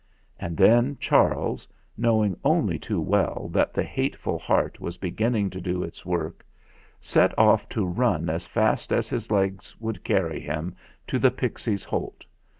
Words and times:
And 0.39 0.57
312 0.57 0.57
THE 0.57 0.65
FLINT 0.97 1.09
HEART 1.11 1.29
then 1.29 1.35
Charles 1.37 1.67
knowing 1.95 2.37
only 2.43 2.79
too 2.79 2.99
well 2.99 3.49
that 3.53 3.71
the 3.71 3.83
hateful 3.83 4.39
Heart 4.39 4.79
was 4.79 4.97
beginning 4.97 5.51
to 5.51 5.61
do 5.61 5.83
its 5.83 6.03
work, 6.07 6.43
set 6.99 7.37
off 7.37 7.69
to 7.69 7.85
run 7.85 8.27
as 8.27 8.47
fast 8.47 8.91
as 8.91 9.09
his 9.09 9.29
legs 9.29 9.75
would 9.79 10.03
carry 10.03 10.39
him 10.39 10.75
to 11.05 11.19
the 11.19 11.29
Pixies' 11.29 11.83
Holt. 11.83 12.25